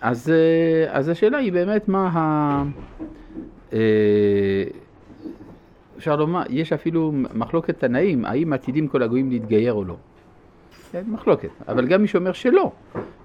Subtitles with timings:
[0.00, 2.62] אז, אה, אז השאלה היא באמת מה ה...
[3.72, 4.64] אה,
[5.96, 9.96] אפשר לומר, יש אפילו מחלוקת תנאים, האם עתידים כל הגויים להתגייר או לא.
[10.92, 11.48] כן, מחלוקת.
[11.68, 12.72] אבל גם מי שאומר שלא,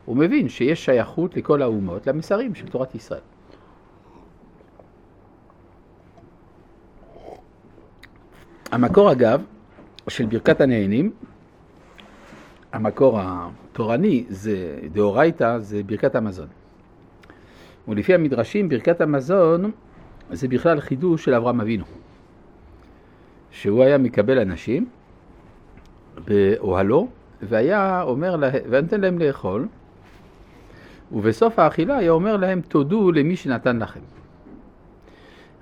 [0.06, 3.21] הוא מבין שיש שייכות לכל האומות למסרים של תורת ישראל.
[8.71, 9.44] המקור אגב
[10.10, 11.12] של ברכת הנהנים,
[12.73, 16.48] המקור התורני זה דאורייתא, זה ברכת המזון.
[17.88, 19.71] ולפי המדרשים ברכת המזון
[20.31, 21.85] זה בכלל חידוש של אברהם אבינו.
[23.52, 24.88] שהוא היה מקבל אנשים
[26.27, 27.07] באוהלו
[27.41, 29.67] והיה אומר להם, ונותן להם לאכול
[31.12, 33.99] ובסוף האכילה היה אומר להם תודו למי שנתן לכם.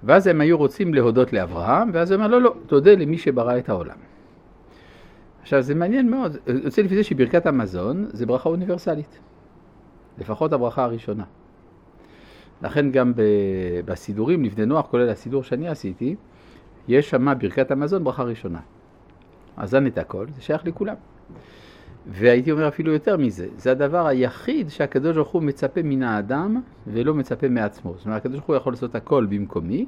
[0.03, 3.69] ואז הם היו רוצים להודות לאברהם, ואז הוא אומר לא, לא, תודה למי שברא את
[3.69, 3.97] העולם.
[5.41, 9.19] עכשיו זה מעניין מאוד, יוצא לפי זה שברכת המזון זה ברכה אוניברסלית,
[10.17, 11.23] לפחות הברכה הראשונה.
[12.63, 13.13] לכן גם
[13.85, 16.15] בסידורים לבני נוח, כולל הסידור שאני עשיתי,
[16.87, 18.59] יש שם ברכת המזון ברכה ראשונה.
[19.57, 20.95] אזן את הכל, זה שייך לכולם.
[22.07, 27.13] והייתי אומר אפילו יותר מזה, זה הדבר היחיד שהקדוש ברוך הוא מצפה מן האדם ולא
[27.13, 27.93] מצפה מעצמו.
[27.97, 29.85] זאת אומרת, הקדוש ברוך הוא יכול לעשות הכל במקומי.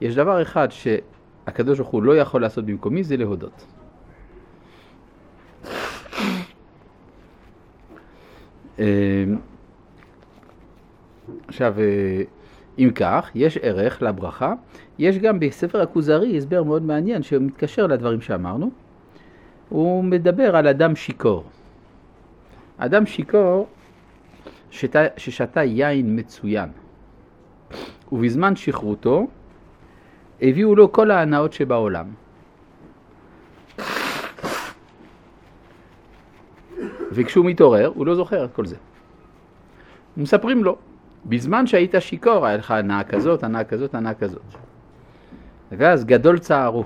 [0.00, 3.66] יש דבר אחד שהקדוש ברוך הוא לא יכול לעשות במקומי, זה להודות.
[11.52, 12.22] עכשיו, אה,
[12.78, 14.54] אם כך, יש ערך לברכה.
[14.98, 18.70] יש גם בספר הכוזרי הסבר מאוד מעניין שמתקשר לדברים שאמרנו.
[19.68, 21.44] הוא מדבר על אדם שיכור.
[22.78, 23.68] אדם שיכור
[24.70, 26.68] שתה, ששתה יין מצוין,
[28.12, 29.26] ובזמן שכרותו
[30.42, 32.06] הביאו לו כל ההנאות שבעולם.
[37.12, 38.76] וכשהוא מתעורר, הוא לא זוכר את כל זה.
[40.16, 40.76] מספרים לו,
[41.26, 44.42] בזמן שהיית שיכור, היה לך הנאה כזאת, הנאה כזאת, הנאה כזאת.
[45.72, 46.84] ואז גדול צערו.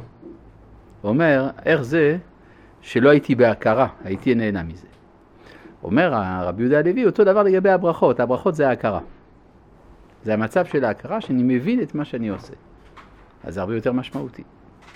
[1.05, 2.17] אומר, איך זה
[2.80, 4.86] שלא הייתי בהכרה, הייתי נהנה מזה.
[5.83, 9.01] אומר הרבי יהודה הלוי, אותו דבר לגבי הברכות, הברכות זה ההכרה.
[10.24, 12.53] זה המצב של ההכרה שאני מבין את מה שאני עושה.
[13.45, 14.42] אז זה הרבה יותר משמעותי.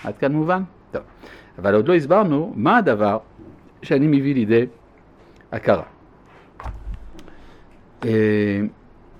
[0.03, 0.63] עד כאן מובן?
[0.91, 1.01] טוב.
[1.59, 3.17] אבל עוד לא הסברנו מה הדבר
[3.83, 4.65] שאני מביא לידי
[5.51, 5.83] הכרה.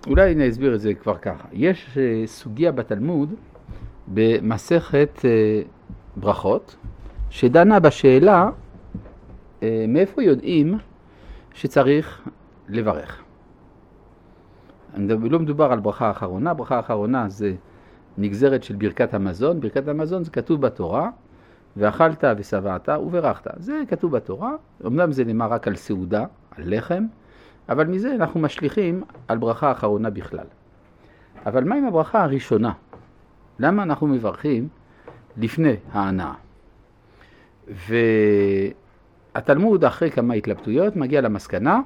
[0.06, 1.48] אה, אולי אני אסביר את זה כבר ככה.
[1.54, 3.34] יש אה, סוגיה בתלמוד
[4.08, 5.62] במסכת אה,
[6.16, 6.76] ברכות,
[7.30, 8.50] שדנה בשאלה
[9.88, 10.78] מאיפה יודעים
[11.54, 12.28] שצריך
[12.70, 13.24] לברך.
[15.08, 17.54] לא מדובר על ברכה אחרונה, ברכה אחרונה זה
[18.18, 21.10] נגזרת של ברכת המזון, ברכת המזון זה כתוב בתורה,
[21.78, 23.52] ואכלת ושבעת וברכת.
[23.58, 24.52] זה כתוב בתורה,
[24.86, 26.26] אמנם זה נאמר רק על סעודה,
[26.58, 27.04] על לחם,
[27.70, 30.46] אבל מזה אנחנו משליכים על ברכה אחרונה בכלל.
[31.46, 32.74] אבל מה עם הברכה הראשונה?
[33.60, 34.68] למה אנחנו מברכים
[35.38, 36.34] לפני ההנאה?
[39.36, 41.80] והתלמוד אחרי כמה התלבטויות מגיע למסקנה,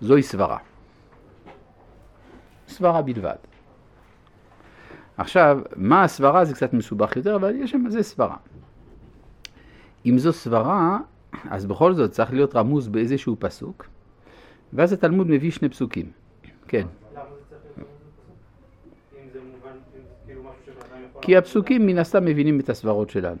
[0.00, 0.58] זוהי סברה.
[2.68, 3.36] סברה בלבד.
[5.16, 8.36] עכשיו, מה הסברה זה קצת מסובך יותר, אבל יש שם, זה סברה.
[10.06, 10.98] אם זו סברה,
[11.50, 13.86] אז בכל זאת צריך להיות רמוז באיזשהו פסוק,
[14.74, 16.06] ואז התלמוד מביא שני פסוקים.
[16.68, 16.86] כן.
[20.24, 20.42] כאילו
[21.20, 23.38] כי הפסוקים מן הסתם מבינים את הסברות שלנו.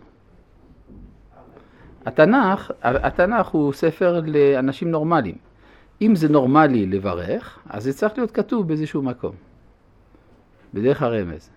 [2.06, 5.34] התנ"ך, התנ"ך הוא ספר לאנשים נורמליים.
[6.02, 9.34] אם זה נורמלי לברך, אז זה צריך להיות כתוב באיזשהו מקום.
[10.74, 11.50] בדרך הרמז.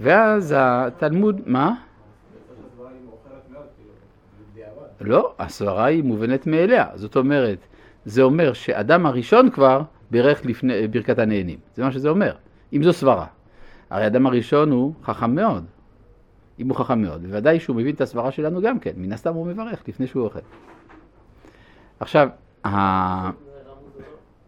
[0.00, 1.74] ואז התלמוד, מה?
[5.00, 6.86] לא, הסברה היא מובנת מאליה.
[6.94, 7.58] זאת אומרת,
[8.06, 11.58] זה אומר שאדם הראשון כבר בירך לפני ברכת הנהנים.
[11.74, 12.34] זה מה שזה אומר,
[12.72, 13.26] אם זו סברה.
[13.90, 15.64] הרי האדם הראשון הוא חכם מאוד.
[16.58, 19.46] אם הוא חכם מאוד, בוודאי שהוא מבין את הסברה שלנו גם כן, מן הסתם הוא
[19.46, 20.38] מברך לפני שהוא אוכל.
[22.00, 22.28] עכשיו,
[22.64, 23.30] ה...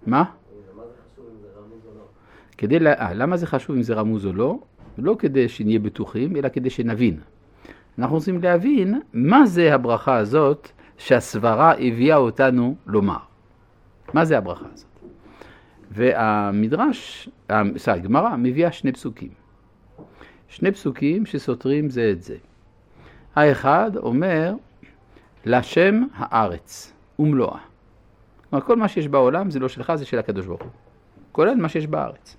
[0.07, 0.25] מה?
[2.59, 2.93] כדי, לה...
[2.93, 4.59] אה, למה זה חשוב אם זה רמוז או לא?
[4.99, 7.21] לא כדי שנהיה בטוחים, אלא כדי שנבין.
[7.99, 10.69] אנחנו רוצים להבין מה זה הברכה הזאת
[10.99, 13.28] שהסברה הביאה אותנו לומר.
[14.15, 14.89] מה זה הברכה הזאת?
[15.91, 17.29] והמדרש,
[17.77, 19.31] סליחה, הגמרא מביאה שני פסוקים.
[20.49, 22.37] שני פסוקים שסותרים זה את זה.
[23.37, 24.55] האחד אומר,
[25.45, 27.59] לשם הארץ ומלואה.
[28.51, 30.71] כלומר, כל מה שיש בעולם זה לא שלך, זה של הקדוש ברוך הוא.
[31.33, 32.37] כולל מה שיש בארץ.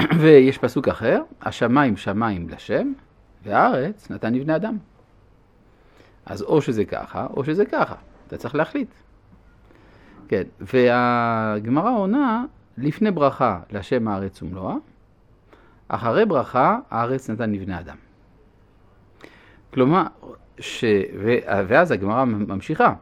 [0.20, 2.92] ויש פסוק אחר, השמיים שמיים לשם,
[3.42, 4.78] והארץ נתן לבני אדם.
[6.26, 7.94] אז או שזה ככה, או שזה ככה.
[8.26, 8.88] אתה צריך להחליט.
[10.30, 12.44] כן, והגמרא עונה,
[12.78, 14.74] לפני ברכה להשם הארץ ומלואה,
[15.88, 17.96] אחרי ברכה הארץ נתן לבני אדם.
[19.74, 20.02] כלומר,
[20.58, 20.84] ש...
[21.68, 22.94] ואז הגמרא ממשיכה,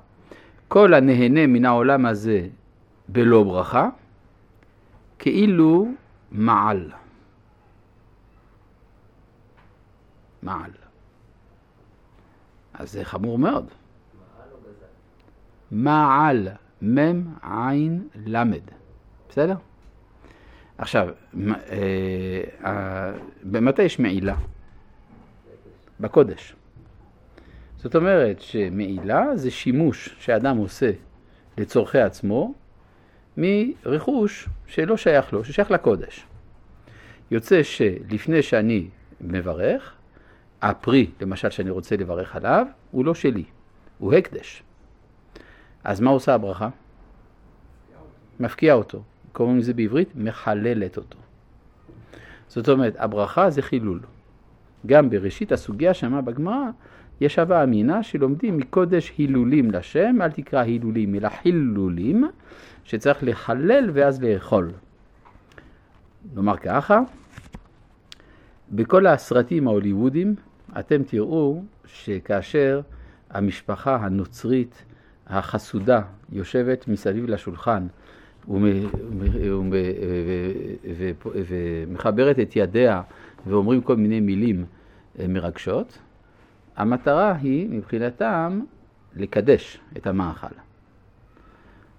[0.69, 2.49] כל הנהנה מן העולם הזה
[3.09, 3.89] בלא ברכה,
[5.19, 5.89] כאילו
[6.33, 6.93] מעל.
[10.43, 10.71] מעל.
[12.75, 13.67] אז זה חמור מאוד.
[15.71, 16.68] מעל, מם
[18.27, 18.61] למד.
[19.29, 19.55] בסדר?
[20.79, 21.09] עכשיו,
[22.63, 24.37] אה, במתי יש מעילה?
[26.01, 26.55] בקודש.
[27.77, 30.91] זאת אומרת שמעילה זה שימוש שאדם עושה
[31.59, 32.55] לצורכי עצמו
[33.37, 36.25] מרכוש שלא שייך לו, ששייך לקודש.
[37.31, 38.89] יוצא שלפני שאני
[39.21, 39.95] מברך,
[40.63, 43.45] הפרי, למשל, שאני רוצה לברך עליו, הוא לא שלי,
[43.99, 44.63] הוא הקדש.
[45.85, 46.69] אז מה עושה הברכה?
[48.41, 49.03] מפקיע אותו.
[49.33, 51.19] קוראים לזה בעברית מחללת אותו.
[52.49, 54.01] זאת אומרת, הברכה זה חילול.
[54.87, 56.71] גם בראשית הסוגיה שמה בגמרא,
[57.21, 62.25] יש הווה אמינה שלומדים מקודש הילולים לשם, אל תקרא הילולים אלא חילולים,
[62.85, 64.71] שצריך לחלל ואז לאכול.
[66.35, 67.01] נאמר ככה,
[68.71, 70.35] בכל הסרטים ההוליוודיים
[70.79, 72.81] אתם תראו שכאשר
[73.31, 74.85] המשפחה הנוצרית
[75.29, 76.01] החסודה
[76.33, 77.87] יושבת מסביב לשולחן
[81.89, 83.03] ומחברת את ידיה
[83.47, 84.65] ואומרים כל מיני מילים
[85.19, 85.99] אה, מרגשות,
[86.77, 88.61] המטרה היא מבחינתם
[89.17, 90.55] לקדש את המאכל.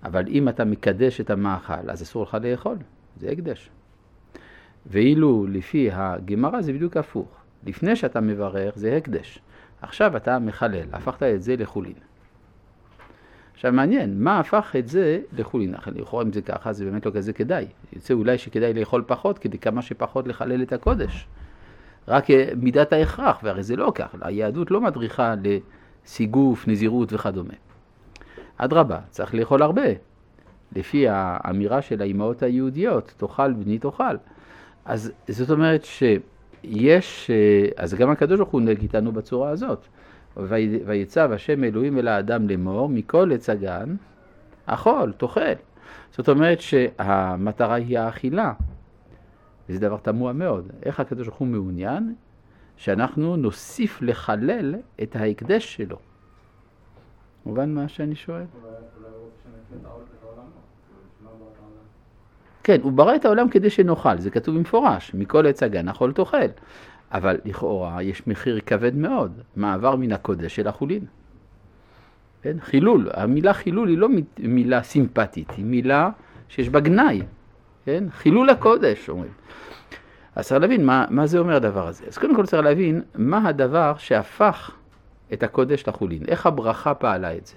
[0.04, 2.78] אבל אם אתה מקדש את המאכל, אז אסור לך לאכול,
[3.18, 3.70] זה הקדש.
[4.86, 7.28] ואילו לפי הגמרא זה בדיוק הפוך.
[7.66, 9.40] לפני שאתה מברך זה הקדש.
[9.82, 12.09] עכשיו אתה מחלל, הפכת את זה לחולין.
[13.60, 15.76] עכשיו מעניין, מה הפך את זה לחולין?
[15.96, 17.66] לכאורה אם זה ככה זה באמת לא כזה כדאי.
[17.94, 21.28] יוצא אולי שכדאי לאכול פחות כדי כמה שפחות לחלל את הקודש.
[22.08, 25.36] רק אה, מידת ההכרח, והרי זה לא ככה, היהדות לא מדריכה
[26.06, 27.54] לסיגוף, נזירות וכדומה.
[28.58, 29.88] אדרבה, צריך לאכול הרבה.
[30.76, 34.16] לפי האמירה של האימהות היהודיות, תאכל בני תאכל.
[34.86, 39.88] אז זאת אומרת שיש, אה, אז גם הקדוש ברוך הוא נהג איתנו בצורה הזאת.
[40.86, 43.96] ויצב השם אלוהים אל האדם לאמור, מכל עץ הגן,
[44.66, 45.42] אכול, תאכל.
[46.12, 48.54] זאת אומרת שהמטרה היא האכילה.
[49.70, 50.72] וזה דבר תמוה מאוד.
[50.84, 52.16] איך הקדוש ברוך הוא מעוניין?
[52.78, 55.98] שאנחנו נוסיף לחלל את ההקדש שלו.
[57.46, 58.44] מובן מה שאני שואל?
[62.64, 66.38] כן, הוא ברא את העולם כדי שנאכל, זה כתוב במפורש, מכל עץ הגן אכול תאכל.
[67.12, 71.06] אבל לכאורה יש מחיר כבד מאוד, מעבר מן הקודש אל החולין.
[72.42, 72.58] כן?
[72.62, 74.08] חילול, המילה חילול היא לא
[74.40, 76.10] מילה סימפטית, היא מילה
[76.50, 77.22] שיש בה גנאי,
[77.86, 78.04] כן?
[78.12, 79.32] חילול הקודש אומרים.
[80.36, 82.04] אז צריך להבין מה, מה זה אומר הדבר הזה.
[82.08, 84.72] אז קודם כל צריך להבין מה הדבר שהפך
[85.34, 87.56] את הקודש לחולין, איך הברכה פעלה את זה.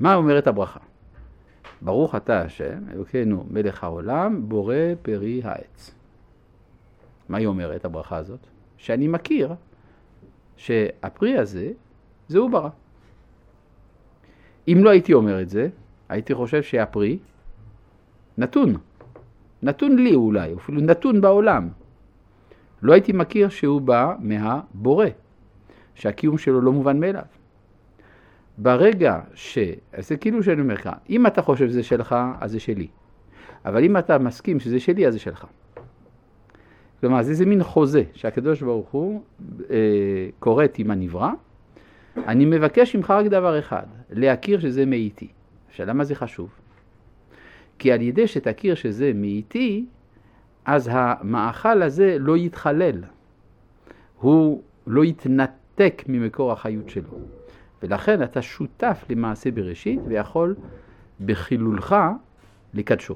[0.00, 0.80] מה אומרת הברכה?
[1.82, 5.94] ברוך אתה השם, אלוקינו מלך העולם, בורא פרי העץ.
[7.32, 8.46] מה היא אומרת, הברכה הזאת?
[8.76, 9.54] שאני מכיר
[10.56, 11.72] שהפרי הזה,
[12.28, 12.68] זה הוא ברא.
[14.68, 15.68] אם לא הייתי אומר את זה,
[16.08, 17.18] הייתי חושב שהפרי
[18.38, 18.76] נתון.
[19.62, 21.68] נתון לי אולי, אפילו נתון בעולם.
[22.82, 25.06] לא הייתי מכיר שהוא בא מהבורא,
[25.94, 27.24] שהקיום שלו לא מובן מאליו.
[28.58, 29.58] ברגע ש...
[29.92, 32.88] אז זה כאילו שאני אומר לך, אם אתה חושב שזה שלך, אז זה שלי.
[33.64, 35.46] אבל אם אתה מסכים שזה שלי, אז זה שלך.
[37.02, 39.22] כלומר, זה איזה מין חוזה שהקדוש ברוך הוא
[39.70, 39.76] אה,
[40.38, 41.30] כורת עם הנברא.
[42.16, 45.28] אני מבקש ממך רק דבר אחד, להכיר שזה מאיתי.
[45.68, 46.50] עכשיו, למה זה חשוב?
[47.78, 49.84] כי על ידי שתכיר שזה מאיתי,
[50.64, 53.04] אז המאכל הזה לא יתחלל.
[54.20, 57.18] הוא לא יתנתק ממקור החיות שלו.
[57.82, 60.54] ולכן אתה שותף למעשה בראשית ויכול
[61.24, 61.96] בחילולך
[62.74, 63.14] לקדשו.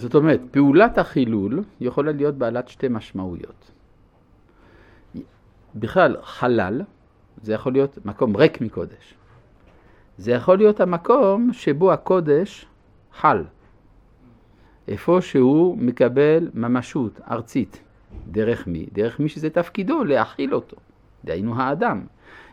[0.00, 3.70] זאת אומרת, פעולת החילול יכולה להיות בעלת שתי משמעויות.
[5.74, 6.82] בכלל, חלל,
[7.42, 9.14] זה יכול להיות מקום ריק מקודש.
[10.18, 12.66] זה יכול להיות המקום שבו הקודש
[13.12, 13.44] חל.
[14.88, 17.80] איפה שהוא מקבל ממשות ארצית.
[18.30, 18.86] דרך מי?
[18.92, 20.76] דרך מי שזה תפקידו להכיל אותו.
[21.24, 22.00] דהיינו האדם.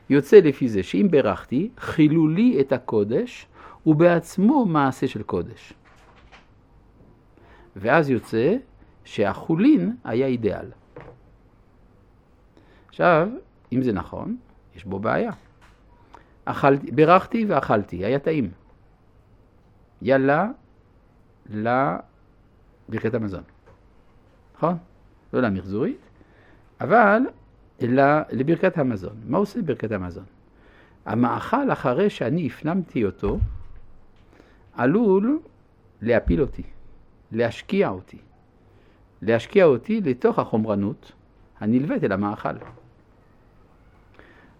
[0.09, 3.47] יוצא לפי זה שאם ברכתי, חילולי את הקודש,
[3.83, 5.73] הוא בעצמו מעשה של קודש.
[7.79, 8.55] ואז יוצא
[9.05, 10.71] שהחולין היה אידיאל.
[12.87, 13.29] עכשיו,
[13.73, 14.37] אם זה נכון,
[14.75, 15.31] יש בו בעיה.
[16.45, 18.51] אכלתי, בירכתי ואכלתי, היה טעים.
[20.01, 20.49] יאללה
[21.49, 23.43] לברכת המזון.
[24.55, 24.77] נכון?
[25.33, 25.97] לא למחזורית,
[26.81, 27.21] אבל
[28.31, 29.15] לברכת המזון.
[29.25, 30.25] מה עושה ברכת המזון?
[31.05, 33.39] המאכל אחרי שאני הפנמתי אותו,
[34.73, 35.39] עלול
[36.01, 36.63] להפיל אותי,
[37.31, 38.17] להשקיע אותי,
[39.21, 41.11] להשקיע אותי לתוך החומרנות
[41.59, 42.49] הנלווית אל המאכל.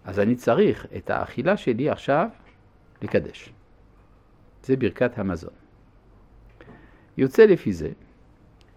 [0.04, 2.28] אז אני צריך את האכילה שלי עכשיו
[3.02, 3.52] לקדש.
[4.62, 5.50] זה ברכת המזון.
[7.16, 7.90] יוצא לפי זה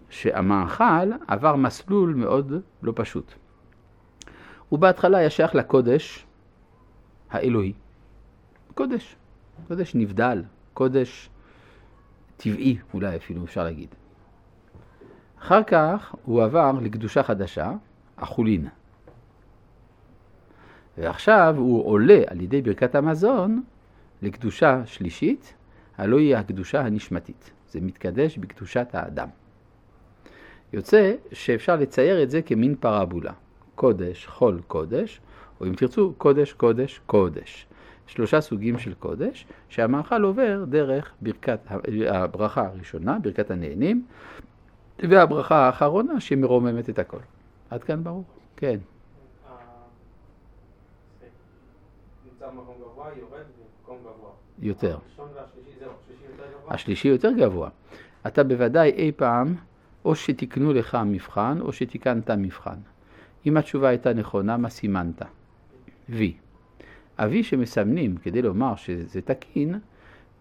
[0.09, 3.33] שהמאכל עבר מסלול מאוד לא פשוט.
[4.69, 6.25] הוא בהתחלה היה שייך לקודש
[7.29, 7.73] האלוהי.
[8.73, 9.15] קודש,
[9.67, 10.43] קודש נבדל,
[10.73, 11.29] קודש
[12.43, 13.87] טבעי אולי אפילו אפשר להגיד.
[15.39, 17.71] אחר כך הוא עבר לקדושה חדשה,
[18.17, 18.67] החולין.
[20.97, 23.63] ועכשיו הוא עולה על ידי ברכת המזון
[24.21, 25.53] לקדושה שלישית,
[25.97, 27.51] הלא היא הקדושה הנשמתית.
[27.69, 29.27] זה מתקדש בקדושת האדם.
[30.73, 33.33] יוצא שאפשר לצייר את זה כמין פרבולה.
[33.75, 35.21] קודש, חול קודש,
[35.59, 37.67] או אם תרצו, קודש, קודש, קודש.
[38.11, 41.59] שלושה סוגים של קודש, שהמאכל עובר דרך ברכת,
[42.07, 44.05] הברכה הראשונה, ברכת הנהנים,
[44.99, 47.17] והברכה האחרונה שמרוממת את הכל.
[47.69, 48.23] עד כאן ברור?
[48.55, 48.79] כן.
[54.59, 54.97] יותר.
[56.67, 57.69] השלישי יותר גבוה.
[58.27, 59.55] אתה בוודאי אי פעם,
[60.05, 62.77] או שתיקנו לך מבחן, או שתיקנת מבחן.
[63.45, 65.21] אם התשובה הייתה נכונה, מה סימנת?
[66.09, 66.40] וי.
[67.21, 69.79] ה-V שמסמנים כדי לומר שזה תקין,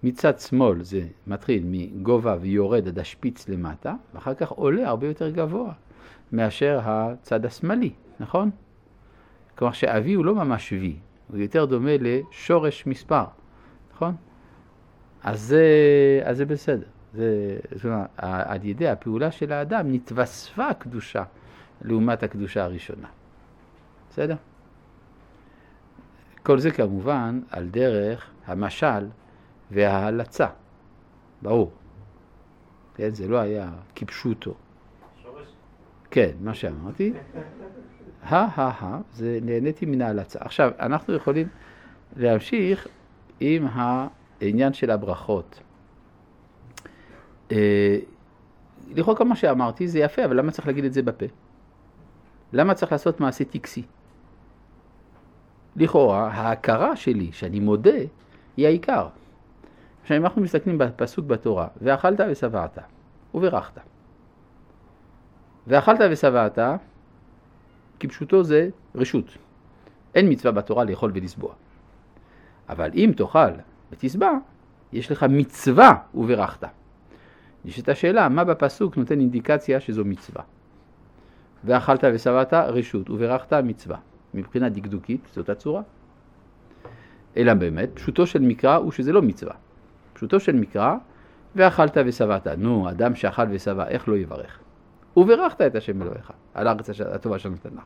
[0.03, 5.73] מצד שמאל זה מתחיל מגובה ויורד עד השפיץ למטה, ואחר כך עולה הרבה יותר גבוה
[6.33, 8.51] מאשר הצד השמאלי, נכון?
[9.55, 10.87] כלומר שה-V הוא לא ממש V,
[11.29, 13.25] הוא יותר דומה לשורש מספר,
[13.95, 14.15] נכון?
[15.23, 15.65] אז זה,
[16.25, 16.87] אז זה בסדר.
[17.15, 21.25] זה, זאת אומרת, על ידי הפעולה של האדם נתווספה קדושה
[21.83, 23.09] לעומת הקדושה הראשונה.
[24.11, 24.37] בסדר?
[26.43, 29.07] כל זה כמובן על דרך המשל
[29.71, 30.47] וההלצה,
[31.43, 31.73] ברור.
[32.95, 34.55] כן, זה לא היה כפשוטו.
[36.11, 37.13] כן, מה שאמרתי.
[38.23, 40.39] הא-הא-הא, זה נהניתי מן ההלצה.
[40.43, 41.49] עכשיו, אנחנו יכולים
[42.17, 42.89] להמשיך
[43.41, 45.61] עם העניין של הברכות.
[47.53, 47.99] אה,
[48.95, 51.27] לכאורה מה שאמרתי זה יפה, אבל למה צריך להגיד את זה בפה?
[52.53, 53.83] למה צריך לעשות מעשה טקסי?
[55.77, 57.99] לכאורה, ההכרה שלי, שאני מודה,
[58.57, 59.09] היא העיקר.
[60.03, 62.79] עכשיו, אם אנחנו מסתכלים בפסוק בתורה, ואכלת ושבעת,
[63.35, 63.81] וברכת.
[65.67, 66.59] ואכלת ושבעת,
[68.00, 69.25] כפשוטו זה רשות.
[70.15, 71.55] אין מצווה בתורה לאכול ולסבוע.
[72.69, 73.50] אבל אם תאכל
[73.93, 74.31] ותשבע,
[74.93, 76.65] יש לך מצווה וברכת.
[77.65, 80.43] יש את השאלה, מה בפסוק נותן אינדיקציה שזו מצווה?
[81.65, 83.99] ואכלת ושבעת רשות, וברכת מצווה.
[84.35, 85.83] מבחינה דקדוקית זאת הצורה.
[87.37, 89.55] אלא באמת, פשוטו של מקרא הוא שזה לא מצווה.
[90.13, 90.97] פשוטו של מקרא,
[91.57, 92.47] ואכלת ושבעת.
[92.47, 94.59] נו, אדם שאכל ושבע, איך לא יברך?
[95.17, 97.81] וברכת את השם אלוהיך, על הארץ הטובה שנתנה.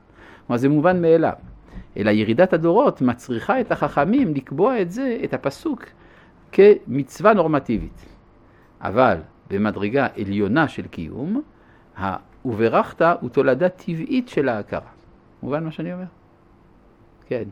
[0.46, 1.32] כלומר, זה מובן מאליו.
[1.96, 5.84] אלא ירידת הדורות מצריכה את החכמים לקבוע את זה, את הפסוק,
[6.52, 8.04] כמצווה נורמטיבית.
[8.80, 9.16] אבל
[9.50, 11.42] במדרגה עליונה של קיום,
[12.44, 14.90] וברכת הוא תולדה טבעית של ההכרה.
[15.42, 16.04] מובן מה שאני אומר?
[17.26, 17.44] כן.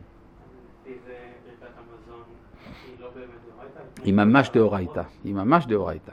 [4.03, 6.11] היא ממש דאורייתא, היא ממש דאורייתא.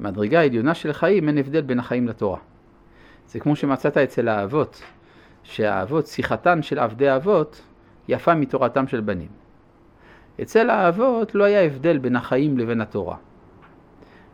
[0.00, 2.38] מדרגה עליונה של חיים, אין הבדל בין החיים לתורה.
[3.26, 4.82] זה כמו שמצאת אצל האבות,
[5.42, 7.62] שהאבות, שיחתן של עבדי אבות,
[8.08, 9.28] יפה מתורתם של בנים.
[10.42, 13.16] אצל האבות לא היה הבדל בין החיים לבין התורה.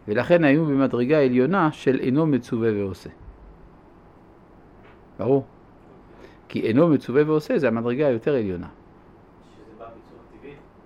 [0.09, 3.11] ולכן היו במדרגה עליונה של אינו מצווה ועושה.
[5.19, 5.45] ברור?
[6.55, 8.67] כי אינו מצווה ועושה זה המדרגה היותר עליונה.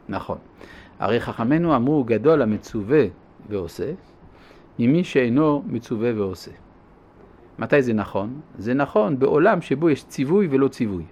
[0.08, 0.38] נכון.
[0.98, 3.04] הרי חכמינו אמרו גדול המצווה
[3.48, 3.92] ועושה
[4.78, 6.50] ממי שאינו מצווה ועושה.
[7.58, 8.40] מתי זה נכון?
[8.58, 11.04] זה נכון בעולם שבו יש ציווי ולא ציווי.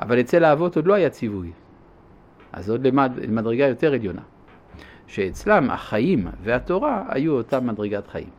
[0.00, 1.52] אבל אצל האבות עוד לא היה ציווי.
[2.52, 4.22] אז עוד למד, למדרגה יותר עליונה.
[5.06, 8.30] שאצלם החיים והתורה היו אותה מדרגת חיים.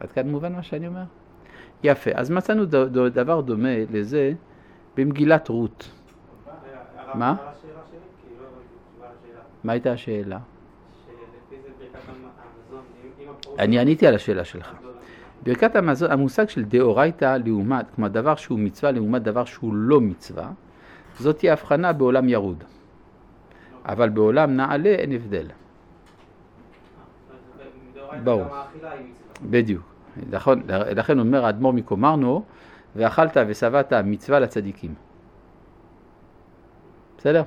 [0.00, 1.04] עד כאן מובן מה שאני אומר?
[1.84, 2.64] יפה, אז מצאנו
[3.12, 4.32] דבר דומה לזה
[4.96, 5.90] במגילת רות.
[7.14, 7.36] מה?
[9.64, 10.38] מה הייתה השאלה?
[13.58, 14.74] אני עניתי על השאלה שלך.
[15.42, 20.50] ברכת המזון, המושג של דאורייתא לעומת, כלומר דבר שהוא מצווה לעומת דבר שהוא לא מצווה,
[21.18, 22.64] זאת תהיה הבחנה בעולם ירוד.
[23.84, 25.46] אבל בעולם נעלה אין הבדל.
[28.24, 28.46] ברור.
[29.42, 29.95] בדיוק.
[30.30, 32.44] נכון, לכן אומר האדמו"ר מקומרנו,
[32.96, 34.94] ואכלת ושבעת מצווה לצדיקים.
[37.18, 37.42] בסדר?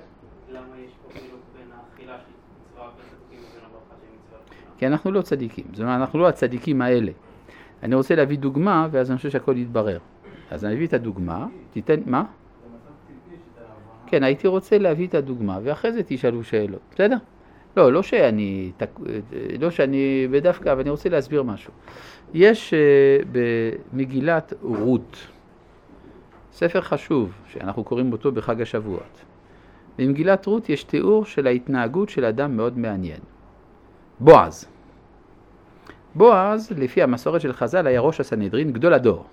[4.77, 7.11] כי אנחנו לא צדיקים, זאת אומרת, אנחנו לא הצדיקים האלה.
[7.83, 9.99] אני רוצה להביא דוגמה, ואז אני חושב שהכל יתברר.
[10.51, 12.23] אז אני אביא את הדוגמה, תיתן, מה?
[14.07, 17.17] כן, הייתי רוצה להביא את הדוגמה, ואחרי זה תשאלו שאלות, בסדר?
[17.79, 18.71] לא, לא שאני,
[19.59, 21.73] לא שאני בדווקא, אבל אני רוצה להסביר משהו.
[22.33, 22.79] יש אה,
[23.31, 25.17] במגילת רות,
[26.51, 29.23] ספר חשוב, שאנחנו קוראים אותו בחג השבועות.
[29.97, 33.19] במגילת רות יש תיאור של ההתנהגות של אדם מאוד מעניין.
[34.19, 34.67] בועז.
[36.15, 39.25] בועז, לפי המסורת של חז"ל, היה ראש הסנהדרין, גדול הדור.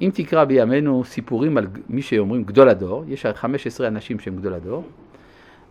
[0.00, 4.84] אם תקרא בימינו סיפורים על מי שאומרים גדול הדור, יש 15 אנשים שהם גדול הדור,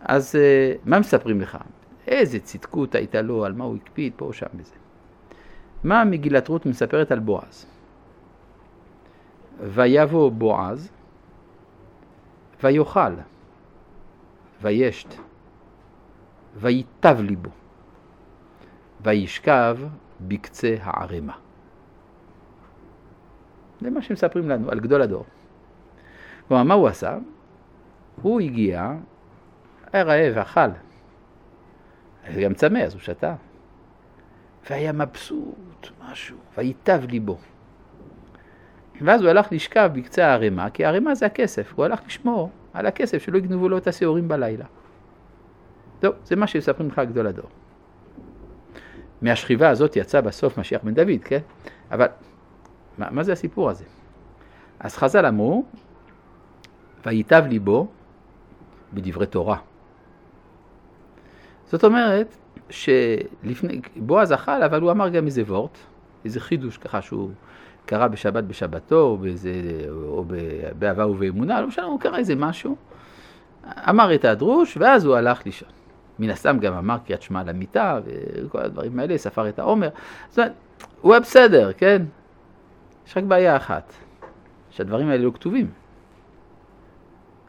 [0.01, 1.57] אז אה, מה מספרים לך?
[2.07, 4.75] איזה צדקות הייתה לו, על מה הוא הקפיד, פה או שם וזה.
[5.83, 7.65] מה מגילת רות מספרת על בועז?
[9.59, 10.91] ויבוא בועז,
[12.63, 13.13] ויאכל,
[14.61, 15.15] וישת,
[16.55, 17.49] ויטב ליבו,
[19.01, 19.77] וישכב
[20.21, 21.33] בקצה הערימה.
[23.81, 25.25] זה מה שמספרים לנו על גדול הדור.
[26.47, 27.17] כלומר, מה הוא עשה?
[28.21, 28.93] הוא הגיע,
[29.93, 30.59] היה רעב, אכל.
[32.23, 33.35] היה גם צמא, אז הוא שתה.
[34.69, 37.37] והיה מבסוט, משהו, ויטב ליבו.
[39.01, 43.17] ואז הוא הלך לשכב בקצה הערימה, כי הערימה זה הכסף, הוא הלך לשמור על הכסף,
[43.17, 44.65] שלא יגנבו לו את השעורים בלילה.
[45.99, 47.49] טוב, זה מה שמספרים לך גדול הדור.
[49.21, 51.39] מהשכיבה הזאת יצא בסוף משיח בן דוד, כן?
[51.91, 52.07] אבל
[52.97, 53.83] מה, מה זה הסיפור הזה?
[54.79, 55.65] אז חז"ל אמרו,
[57.05, 57.87] וייטב ליבו
[58.93, 59.57] בדברי תורה.
[61.71, 62.37] זאת אומרת
[62.69, 65.77] שלפני, בועז אכל, אבל הוא אמר גם איזה וורט,
[66.25, 67.29] איזה חידוש ככה שהוא
[67.85, 69.51] קרא בשבת בשבתו, או, באיזה,
[69.89, 70.25] או
[70.79, 72.75] באהבה ובאמונה, לא משנה, הוא קרא איזה משהו,
[73.89, 75.69] אמר את הדרוש, ואז הוא הלך לישון.
[76.19, 79.89] מן הסתם גם אמר קריאת שמע למיטה, וכל הדברים האלה, ספר את העומר.
[80.29, 80.53] זאת אומרת,
[81.01, 82.01] הוא היה בסדר, כן?
[83.07, 83.93] יש רק בעיה אחת,
[84.69, 85.69] שהדברים האלה לא כתובים.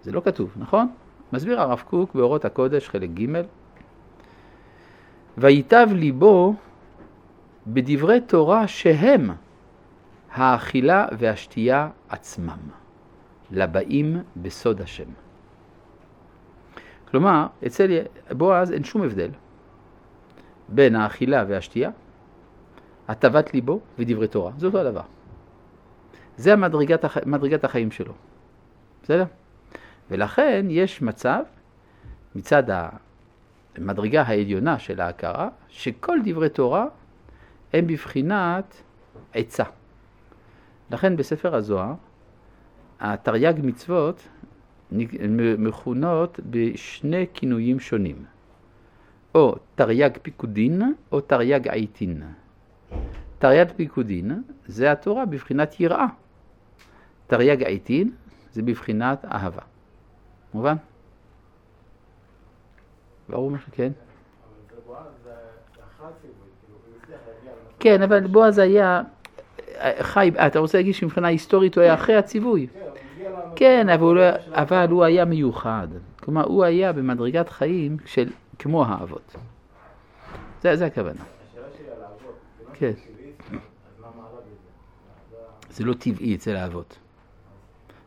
[0.02, 0.88] זה לא כתוב, נכון?
[1.32, 3.42] מסביר הרב קוק באורות הקודש, חלק ג'
[5.38, 6.54] ויטב ליבו
[7.66, 9.30] בדברי תורה שהם
[10.32, 12.58] האכילה והשתייה עצמם,
[13.50, 15.10] לבאים בסוד השם.
[17.10, 17.98] כלומר, אצל
[18.30, 19.30] בועז אין שום הבדל
[20.68, 21.90] בין האכילה והשתייה,
[23.08, 24.52] הטבת ליבו ודברי תורה.
[24.58, 25.02] זה אותו הדבר.
[26.36, 27.16] זה המדרגת, הח...
[27.26, 28.12] מדרגת החיים שלו.
[29.02, 29.24] בסדר?
[30.10, 31.42] ולכן יש מצב,
[32.34, 32.62] מצד
[33.80, 36.86] המדרגה העליונה של ההכרה, שכל דברי תורה
[37.72, 38.82] הם בבחינת
[39.34, 39.64] עצה.
[40.90, 41.94] לכן בספר הזוהר,
[43.00, 44.28] התרי"ג מצוות
[45.58, 48.24] מכונות בשני כינויים שונים,
[49.34, 52.22] או תרי"ג פיקודין או תרי"ג עיתין.
[53.38, 56.06] תרי"ג פיקודין זה התורה בבחינת יראה.
[57.26, 58.10] תרי"ג עיתין
[58.52, 59.62] זה בבחינת אהבה.
[60.54, 60.76] מובן?
[63.30, 63.92] ברור מה שכן?
[67.78, 69.02] כן, אבל בועז היה
[70.00, 72.66] חי, אתה רוצה להגיד שמבחינה היסטורית הוא היה אחרי הציווי?
[73.56, 75.88] כן, אבל הוא, לא, אבל הוא היה מיוחד.
[76.20, 79.36] כלומר, הוא היה במדרגת חיים של כמו האבות.
[80.62, 81.22] זה, זה הכוונה.
[82.72, 82.92] כן.
[85.70, 86.98] זה לא טבעי אצל האבות.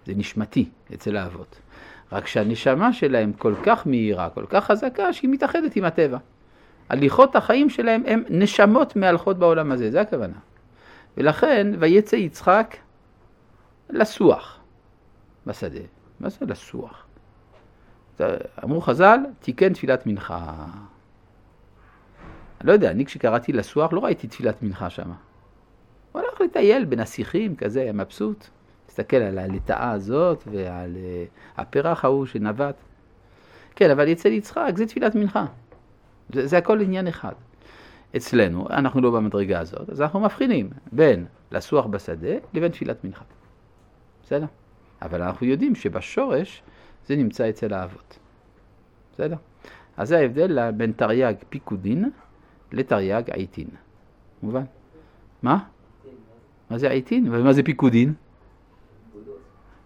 [0.05, 1.59] זה נשמתי אצל האבות.
[2.13, 6.17] רק שהנשמה שלהם כל כך מהירה, כל כך חזקה, שהיא מתאחדת עם הטבע.
[6.89, 10.37] הליכות החיים שלהם הם נשמות מהלכות בעולם הזה, זה הכוונה.
[11.17, 12.77] ולכן, ויצא יצחק
[13.89, 14.59] לסוח
[15.47, 15.79] בשדה.
[16.19, 17.05] מה זה לסוח?
[18.63, 20.53] אמרו חז"ל, תיקן תפילת מנחה.
[22.61, 25.11] אני לא יודע, אני כשקראתי לסוח לא ראיתי תפילת מנחה שם.
[26.11, 28.47] הוא הלך לטייל השיחים, כזה, מבסוט.
[28.93, 32.75] תסתכל על הלטאה הזאת ועל uh, הפרח ההוא שנבט.
[33.75, 35.45] כן, אבל אצל יצחק זה תפילת מנחה.
[36.33, 37.33] זה, זה הכל עניין אחד.
[38.15, 43.23] אצלנו, אנחנו לא במדרגה הזאת, אז אנחנו מבחינים בין לסוח בשדה לבין תפילת מנחה.
[44.23, 44.45] בסדר?
[45.01, 46.63] אבל אנחנו יודעים שבשורש
[47.07, 48.19] זה נמצא אצל האבות.
[49.13, 49.35] בסדר?
[49.97, 52.09] אז זה ההבדל בין תרי"ג פיקודין
[52.71, 53.67] לתרי"ג עיתין.
[54.43, 54.63] מובן?
[55.43, 55.57] מה?
[56.69, 57.27] מה זה עיתין?
[57.33, 58.13] ומה זה פיקודין?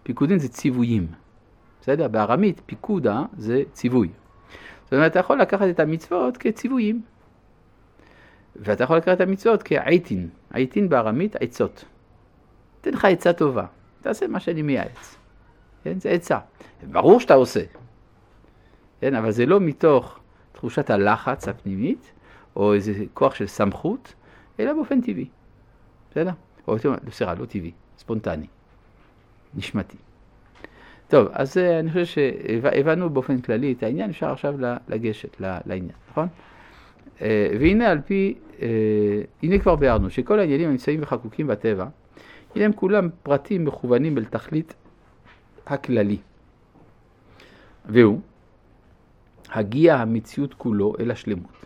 [0.08, 1.06] פיקודין זה ציוויים.
[1.80, 2.08] בסדר?
[2.08, 4.08] בארמית פיקודה זה ציווי.
[4.84, 7.02] זאת אומרת, אתה יכול לקחת את המצוות כציוויים.
[8.56, 10.28] ואתה יכול לקחת את המצוות כעיתין.
[10.52, 11.84] עיתין בארמית עצות.
[12.80, 13.66] אתן לך עצה טובה,
[14.00, 15.16] תעשה מה שאני מייעץ.
[15.84, 16.00] כן?
[16.00, 16.38] זה עצה.
[16.82, 17.62] ברור שאתה עושה.
[19.00, 19.14] כן?
[19.14, 20.18] אבל זה לא מתוך
[20.52, 22.12] תחושת הלחץ הפנימית,
[22.56, 24.14] או איזה כוח של סמכות,
[24.60, 25.28] אלא באופן טבעי.
[26.10, 26.32] בסדר?
[26.68, 26.76] או
[27.10, 28.46] סליחה, לא טבעי, ספונטני,
[29.54, 29.96] נשמתי.
[31.08, 34.54] טוב, אז אה, אני חושב שהבנו באופן כללי את העניין, אפשר עכשיו
[34.88, 36.28] לגשת לעניין, נכון?
[37.22, 38.68] אה, והנה על פי, אה,
[39.42, 41.86] הנה כבר ביארנו שכל העניינים הנמצאים וחקוקים בטבע,
[42.54, 44.74] הנה הם כולם פרטים מכוונים אל תכלית
[45.66, 46.18] הכללי.
[47.88, 48.20] והוא
[49.50, 51.64] הגיע המציאות כולו אל השלמות.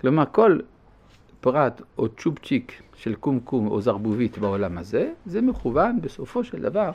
[0.00, 0.58] כלומר, כל
[1.40, 6.90] פרט או צ'ופצ'יק של קומקום או זרבובית בעולם הזה, זה מכוון בסופו של דבר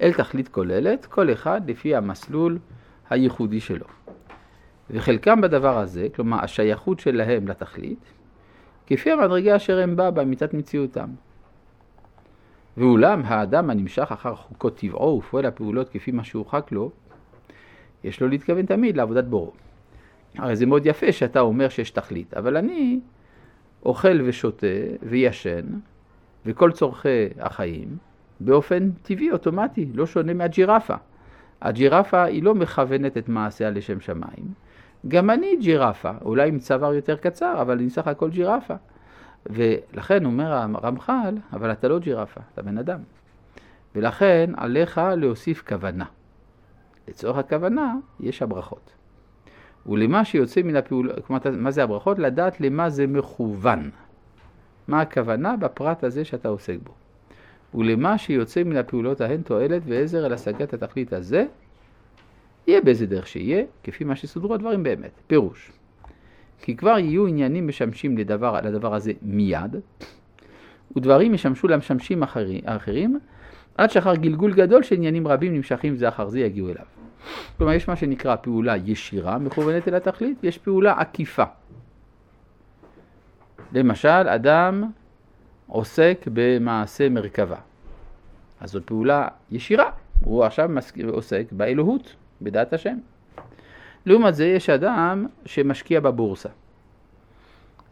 [0.00, 2.58] אל תכלית כוללת, כל אחד לפי המסלול
[3.10, 3.86] הייחודי שלו.
[4.90, 7.98] וחלקם בדבר הזה, כלומר השייכות שלהם לתכלית,
[8.86, 11.08] כפי המדרגה אשר הם בה באמיתת מציאותם.
[12.76, 16.90] ואולם האדם הנמשך אחר חוקות טבעו ופועל הפעולות כפי מה שהורחק לו,
[18.04, 19.52] יש לו להתכוון תמיד לעבודת בורו.
[20.38, 23.00] הרי זה מאוד יפה שאתה אומר שיש תכלית, אבל אני
[23.84, 24.66] אוכל ושותה
[25.02, 25.64] וישן,
[26.46, 27.96] וכל צורכי החיים,
[28.40, 30.94] באופן טבעי, אוטומטי, לא שונה מהג'ירפה.
[31.62, 34.52] הג'ירפה היא לא מכוונת את מעשיה לשם שמיים.
[35.08, 38.74] גם אני ג'ירפה, אולי עם צוואר יותר קצר, אבל אני סך הכל ג'ירפה.
[39.46, 43.00] ולכן אומר הרמח"ל, אבל אתה לא ג'ירפה, אתה בן אדם.
[43.94, 46.04] ולכן עליך להוסיף כוונה.
[47.08, 48.97] לצורך הכוונה יש הברכות.
[49.86, 52.18] ולמה שיוצא מן הפעולה, כלומר, מה זה הברכות?
[52.18, 53.90] לדעת למה זה מכוון.
[54.88, 56.92] מה הכוונה בפרט הזה שאתה עוסק בו.
[57.74, 61.44] ולמה שיוצא מן הפעולות ההן תועלת ועזר על השגת התכלית הזה,
[62.66, 65.10] יהיה באיזה דרך שיהיה, כפי מה שסודרו הדברים באמת.
[65.26, 65.72] פירוש.
[66.62, 69.76] כי כבר יהיו עניינים משמשים לדבר, לדבר הזה מיד,
[70.96, 73.18] ודברים ישמשו למשמשים אחרי, אחרים,
[73.78, 76.97] עד שאחר גלגול גדול של עניינים רבים נמשכים זה אחר זה יגיעו אליו.
[77.56, 81.44] כלומר, יש מה שנקרא פעולה ישירה, מכוונת אל התכלית, יש פעולה עקיפה.
[83.72, 84.90] למשל, אדם
[85.66, 87.56] עוסק במעשה מרכבה.
[88.60, 89.90] אז זו פעולה ישירה,
[90.24, 90.70] הוא עכשיו
[91.12, 92.98] עוסק באלוהות, בדעת השם.
[94.06, 96.48] לעומת זה יש אדם שמשקיע בבורסה.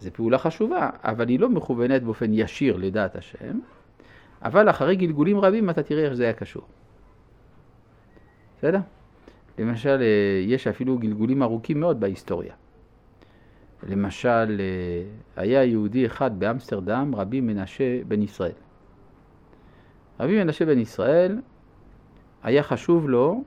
[0.00, 3.58] זו פעולה חשובה, אבל היא לא מכוונת באופן ישיר לדעת השם,
[4.42, 6.62] אבל אחרי גלגולים רבים אתה תראה איך זה היה קשור.
[8.58, 8.78] בסדר?
[9.59, 12.55] למשל, אה, יש אפילו גלגולים ארוכים מאוד בהיסטוריה.
[13.88, 18.53] למשל, אה, היה יהודי אחד באמסטרדם, רבי מנשה בן ישראל.
[20.21, 21.38] רבי מנשה בן ישראל,
[22.42, 23.45] היה חשוב לו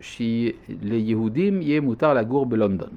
[0.00, 2.90] שליהודים יהיה מותר לגור בלונדון.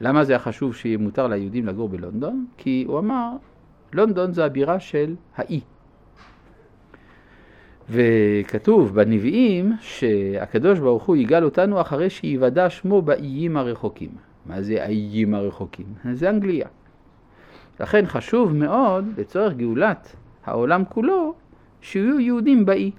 [0.00, 2.46] למה זה היה חשוב שיהיה מותר ליהודים לגור בלונדון?
[2.56, 3.32] כי הוא אמר,
[3.92, 5.60] לונדון זה הבירה של האי.
[7.90, 14.10] וכתוב בנביאים שהקדוש ברוך הוא יגאל אותנו אחרי שיוודע שמו באיים הרחוקים.
[14.46, 15.86] מה זה האיים הרחוקים?
[16.12, 16.66] זה אנגליה.
[17.80, 21.34] לכן חשוב מאוד לצורך גאולת העולם כולו
[21.80, 22.90] שיהיו יהודים באי.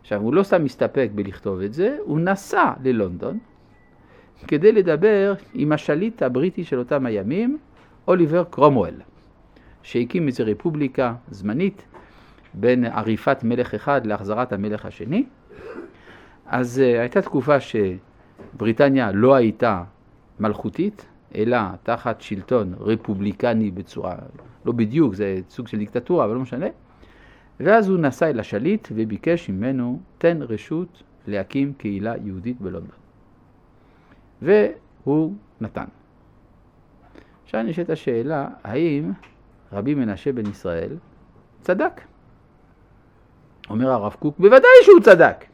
[0.00, 3.38] עכשיו, הוא לא סתם מסתפק בלכתוב את זה, הוא נסע ללונדון
[4.46, 7.58] כדי לדבר עם השליט הבריטי של אותם הימים,
[8.08, 8.94] אוליבר קרומואל,
[9.82, 11.84] שהקים איזו רפובליקה זמנית
[12.54, 15.26] בין עריפת מלך אחד להחזרת המלך השני.
[16.46, 19.82] אז uh, הייתה תקופה שבריטניה לא הייתה
[20.40, 24.16] מלכותית, אלא תחת שלטון רפובליקני בצורה,
[24.64, 26.66] לא בדיוק, זה סוג של דיקטטורה, אבל לא משנה.
[27.60, 32.96] ואז הוא נסע אל השליט וביקש ממנו, תן רשות להקים קהילה יהודית בלונדון.
[34.42, 35.84] והוא נתן.
[37.44, 39.12] עכשיו נשאלת השאלה, האם
[39.72, 40.96] רבי מנשה בן ישראל
[41.60, 42.00] צדק?
[43.70, 45.44] אומר הרב קוק, בוודאי שהוא צדק.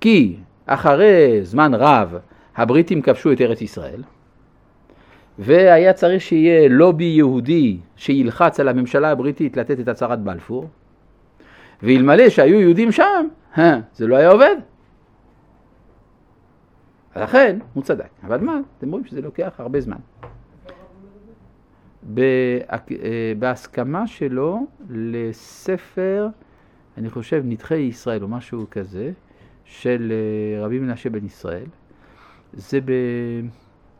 [0.00, 2.14] כי אחרי זמן רב
[2.56, 4.02] הבריטים כבשו את ארץ ישראל,
[5.38, 10.68] והיה צריך שיהיה לובי יהודי שילחץ על הממשלה הבריטית לתת את הצהרת בלפור,
[11.82, 13.26] ואלמלא שהיו יהודים שם,
[13.94, 14.56] זה לא היה עובד.
[17.16, 18.08] לכן הוא צדק.
[18.26, 19.96] אבל מה, אתם רואים שזה לוקח הרבה זמן.
[23.38, 26.28] בהסכמה שלו לספר,
[26.98, 29.12] אני חושב, נדחי ישראל או משהו כזה,
[29.64, 31.66] של אה, רבי מנשה בן ישראל,
[32.52, 32.92] זה ב...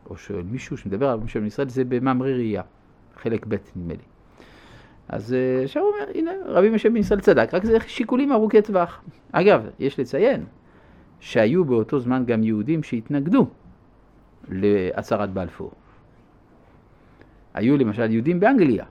[0.09, 2.61] או של מישהו שמדבר על רבי מנשה בן ישראל, זה במאמרי ראייה,
[3.15, 4.03] חלק ב' נדמה לי.
[5.09, 8.61] אז אה, עכשיו הוא אומר, הנה, רבי משה בן ישראל צדק, רק זה שיקולים ארוכי
[8.61, 9.01] טווח.
[9.31, 10.45] אגב, יש לציין
[11.19, 13.47] שהיו באותו זמן גם יהודים שהתנגדו
[14.49, 15.71] להצהרת בלפור.
[17.53, 18.85] היו למשל יהודים באנגליה,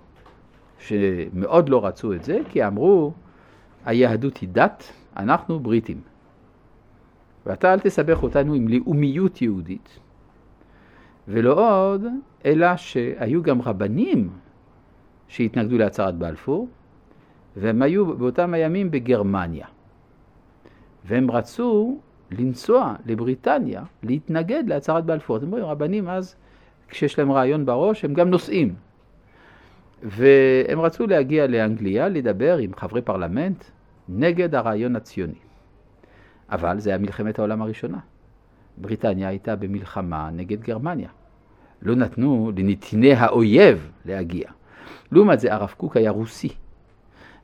[0.79, 3.13] שמאוד לא רצו את זה, כי אמרו,
[3.85, 6.01] היהדות היא דת, אנחנו בריטים.
[7.47, 9.99] ואתה אל תסבך אותנו עם לאומיות יהודית.
[11.29, 12.05] ולא עוד,
[12.45, 14.31] אלא שהיו גם רבנים
[15.29, 16.69] שהתנגדו להצהרת בלפור,
[17.57, 19.67] והם היו באותם הימים בגרמניה.
[21.05, 21.99] והם רצו
[22.31, 25.37] לנסוע לבריטניה, להתנגד להצהרת בלפור.
[25.37, 26.37] אתם רואים, רבנים אז,
[26.89, 28.75] כשיש להם רעיון בראש, הם גם נוסעים.
[30.03, 33.65] והם רצו להגיע לאנגליה, לדבר עם חברי פרלמנט
[34.09, 35.39] נגד הרעיון הציוני.
[36.51, 37.99] אבל זה היה מלחמת העולם הראשונה.
[38.77, 41.09] בריטניה הייתה במלחמה נגד גרמניה.
[41.83, 44.51] לא נתנו לנתיני האויב להגיע.
[45.13, 46.49] לעומת זה הרב קוק היה רוסי,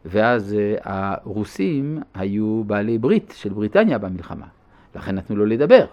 [0.05, 4.47] ואז אה, הרוסים היו בעלי ברית של בריטניה במלחמה,
[4.95, 5.87] לכן נתנו לו לדבר.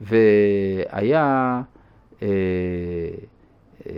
[0.00, 1.62] והיה
[2.22, 2.28] אה,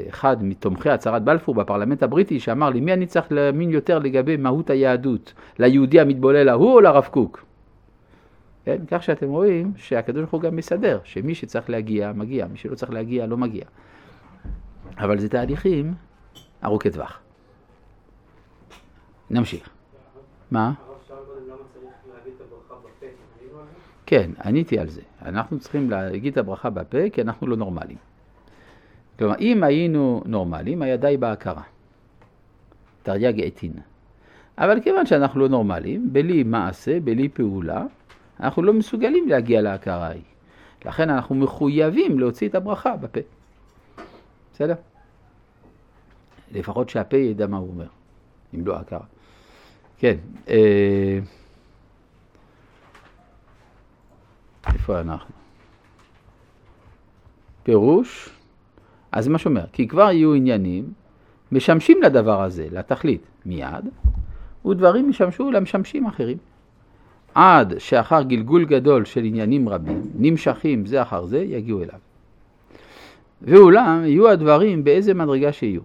[0.08, 4.70] אחד מתומכי הצהרת בלפור בפרלמנט הבריטי שאמר לי, מי אני צריך להאמין יותר לגבי מהות
[4.70, 7.44] היהדות, ליהודי המתבולל ההוא או לרב קוק?
[8.64, 8.78] כן?
[8.90, 12.92] כך שאתם רואים שהקדוש ברוך הוא גם מסדר, שמי שצריך להגיע, מגיע, מי שלא צריך
[12.92, 13.64] להגיע, לא מגיע.
[14.98, 15.94] אבל זה תהליכים
[16.64, 17.20] ארוכי טווח.
[19.30, 19.68] נמשיך.
[20.50, 20.72] מה?
[24.06, 25.00] כן, עניתי על זה.
[25.22, 27.96] אנחנו צריכים להגיד את הברכה בפה כי אנחנו לא נורמלים.
[29.18, 31.62] כלומר, אם היינו נורמלים, היה די בהכרה.
[33.02, 33.72] תרי"ג עטין.
[34.58, 37.84] אבל כיוון שאנחנו לא נורמלים, בלי מעשה, בלי פעולה,
[38.40, 40.22] אנחנו לא מסוגלים להגיע להכרה ההיא.
[40.84, 43.20] לכן אנחנו מחויבים להוציא את הברכה בפה.
[44.52, 44.74] בסדר?
[46.52, 47.86] לפחות שהפה ידע מה הוא אומר,
[48.54, 49.04] אם לא הכרה.
[49.98, 50.16] כן,
[50.48, 51.18] אה,
[54.74, 55.34] איפה אנחנו?
[57.62, 58.28] פירוש,
[59.14, 60.84] אז מה שאומר, כי כבר יהיו עניינים
[61.52, 63.84] משמשים לדבר הזה, לתכלית, מיד,
[64.66, 66.36] ודברים ישמשו למשמשים אחרים.
[67.34, 71.98] עד שאחר גלגול גדול של עניינים רבים, נמשכים זה אחר זה, יגיעו אליו.
[73.42, 75.80] ואולם יהיו הדברים באיזה מדרגה שיהיו.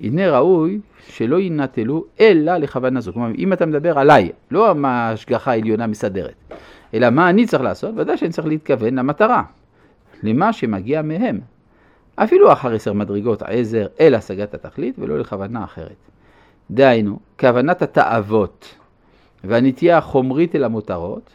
[0.00, 3.12] הנה ראוי שלא ינטלו אלא לכוונה זו.
[3.12, 6.34] כלומר, אם אתה מדבר עליי, לא מה ההשגחה העליונה מסדרת,
[6.94, 9.42] אלא מה אני צריך לעשות, ודאי שאני צריך להתכוון למטרה,
[10.22, 11.40] למה שמגיע מהם.
[12.24, 15.96] אפילו אחר עשר מדרגות עזר אל השגת התכלית ולא לכוונה אחרת.
[16.70, 18.74] דהיינו, כוונת התאוות
[19.44, 21.30] והנטייה החומרית אל המותרות,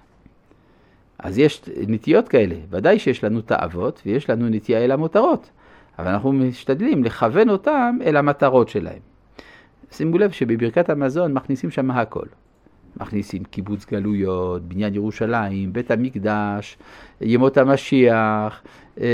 [1.20, 5.50] אז יש נטיות כאלה, ודאי שיש לנו תאוות ויש לנו נטייה אל המותרות.
[6.00, 9.00] אבל אנחנו משתדלים לכוון אותם אל המטרות שלהם.
[9.92, 12.26] שימו לב שבברכת המזון מכניסים שם הכל.
[13.02, 16.78] מכניסים קיבוץ גלויות, בניין ירושלים, בית המקדש,
[17.22, 18.62] ימות המשיח,
[19.02, 19.08] אה,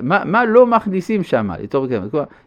[0.00, 1.50] מה, מה לא מכניסים שם?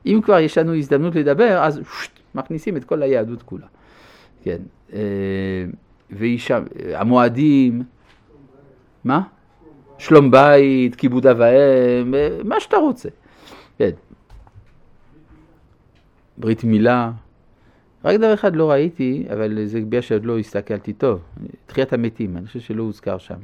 [0.06, 3.66] אם כבר יש לנו הזדמנות לדבר, אז שט, מכניסים את כל היהדות כולה.
[4.44, 4.58] כן,
[4.94, 5.00] אה,
[6.12, 6.60] ואישה,
[6.94, 7.84] המועדים,
[9.04, 9.22] מה?
[9.98, 13.10] שלום בית, כיבוד אב ואם, מה שאתה רוצה.
[13.78, 13.90] כן.
[16.38, 17.12] ברית מילה.
[18.06, 21.20] רק דבר אחד לא ראיתי, אבל זה בגלל שעוד לא הסתכלתי טוב.
[21.66, 23.36] תחיית המתים, אני חושב שלא הוזכר שם.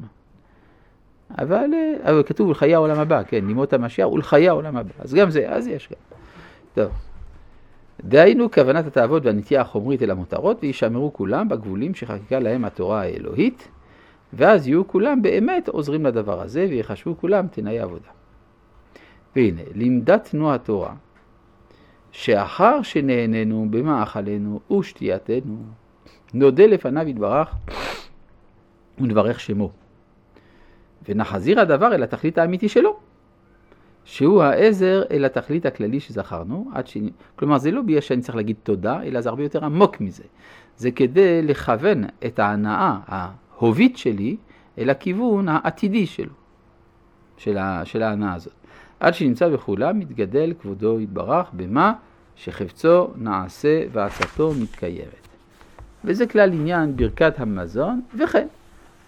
[1.37, 1.69] אבל,
[2.03, 4.91] אבל כתוב ולחיי העולם הבא, כן, לימות המשיח ולחיי העולם הבא.
[4.99, 6.17] אז גם זה, אז יש גם.
[6.73, 6.91] טוב.
[8.03, 13.67] דהיינו כוונת התאוות והנטייה החומרית אל המותרות, וישמרו כולם בגבולים שחקקה להם התורה האלוהית.
[14.33, 18.09] ואז יהיו כולם באמת עוזרים לדבר הזה ויחשבו כולם תנאי עבודה.
[19.35, 20.93] והנה, לימדתנו התורה
[22.11, 25.57] שאחר שנהנינו במאכלנו ושתייתנו,
[26.33, 27.55] נודה לפניו יתברך
[28.99, 29.71] ונברך שמו.
[31.09, 32.99] ונחזיר הדבר אל התכלית האמיתי שלו,
[34.03, 36.97] שהוא העזר אל התכלית הכללי שזכרנו, עד ש...
[37.35, 40.23] כלומר זה לא בגלל שאני צריך להגיד תודה, אלא זה הרבה יותר עמוק מזה.
[40.77, 44.37] זה כדי לכוון את ההנאה, ההובית שלי
[44.77, 46.33] אל הכיוון העתידי שלו,
[47.37, 48.60] של, ה, של ההנאה הזאת.
[49.01, 51.93] עד שנמצא בכולם מתגדל כבודו יתברך במה
[52.35, 55.27] שחפצו נעשה ועצתו מתקיימת.
[56.05, 58.47] וזה כלל עניין ברכת המזון, וכן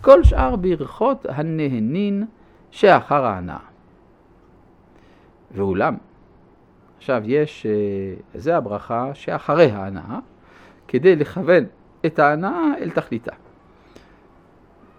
[0.01, 2.25] כל שאר ברכות הנהנין
[2.71, 3.58] שאחר ההנאה.
[5.51, 5.95] ואולם,
[6.97, 7.71] עכשיו יש, אה,
[8.39, 10.19] זה הברכה שאחרי ההנאה,
[10.88, 11.63] כדי לכוון
[12.06, 13.32] את ההנאה אל תכליתה.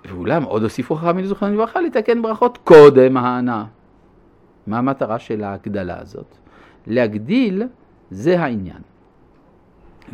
[0.08, 3.64] ואולם עוד הוסיפו חכמים לזוכרם לברכה לתקן ברכות קודם ההנאה.
[4.66, 6.36] מה המטרה של ההגדלה הזאת?
[6.86, 7.62] להגדיל
[8.10, 8.82] זה העניין.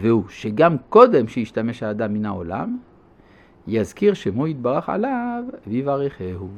[0.00, 2.78] והוא שגם קודם שישתמש האדם מן העולם,
[3.66, 6.48] יזכיר שמו יתברך עליו ויברכהו.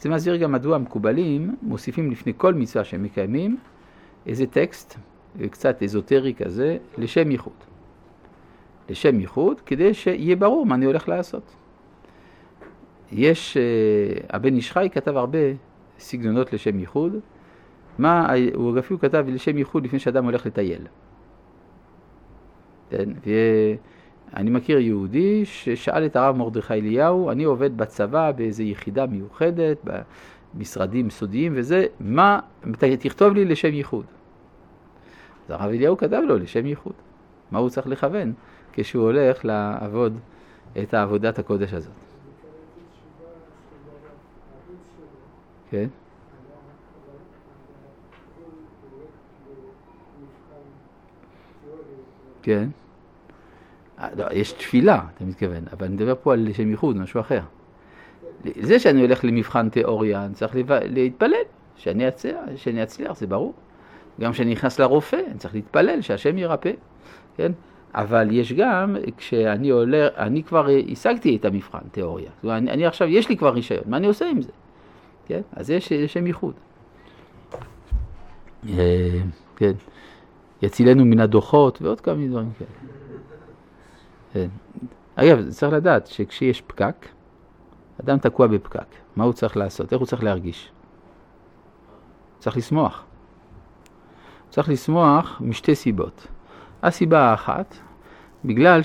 [0.00, 3.56] זה מסביר גם מדוע המקובלים מוסיפים לפני כל מצווה שהם מקיימים
[4.26, 4.98] איזה טקסט,
[5.50, 7.52] קצת אזוטרי כזה, לשם ייחוד.
[8.88, 11.54] לשם ייחוד, כדי שיהיה ברור מה אני הולך לעשות.
[13.12, 13.62] יש, אה,
[14.30, 15.38] הבן איש חי כתב הרבה
[15.98, 17.16] סגנונות לשם ייחוד.
[17.98, 20.86] מה, הוא אפילו כתב לשם ייחוד לפני שאדם הולך לטייל.
[22.90, 23.08] כן,
[24.32, 29.86] ואני מכיר יהודי ששאל את הרב מרדכי אליהו, אני עובד בצבא באיזו יחידה מיוחדת,
[30.54, 32.40] במשרדים סודיים וזה, מה,
[33.00, 34.04] תכתוב לי לשם ייחוד.
[35.44, 36.94] אז הרב אליהו כתב לו לשם ייחוד.
[37.50, 38.32] מה הוא צריך לכוון
[38.72, 40.18] כשהוא הולך לעבוד
[40.82, 42.03] את עבודת הקודש הזאת.
[45.74, 45.88] כן?
[52.42, 52.68] כן.
[53.98, 57.40] אה, לא, יש תפילה, אתה מתכוון, אבל אני מדבר פה על שם ייחוד, משהו אחר.
[58.60, 61.34] זה שאני הולך למבחן תיאוריה, אני צריך להתפלל,
[61.76, 63.54] שאני אצליח, שאני אצליח, זה ברור.
[64.20, 66.72] גם כשאני נכנס לרופא, אני צריך להתפלל שהשם ירפא,
[67.36, 67.52] כן?
[67.94, 72.30] אבל יש גם, כשאני עולה, אני כבר השגתי את המבחן, תיאוריה.
[72.44, 74.50] אני, אני עכשיו, יש לי כבר רישיון, מה אני עושה עם זה?
[75.26, 75.40] כן?
[75.52, 76.54] אז יש שם ייחוד.
[78.68, 79.20] אה,
[79.56, 79.72] כן.
[80.62, 82.70] יצילנו מן הדוחות ועוד כמה מיני דברים כאלה.
[84.32, 84.48] כן.
[85.14, 87.08] אגב, צריך לדעת שכשיש פקק,
[88.00, 89.92] אדם תקוע בפקק, מה הוא צריך לעשות?
[89.92, 90.70] איך הוא צריך להרגיש?
[92.38, 93.04] צריך לשמוח.
[94.50, 96.26] צריך לשמוח משתי סיבות.
[96.82, 97.76] הסיבה האחת,
[98.44, 98.80] בגלל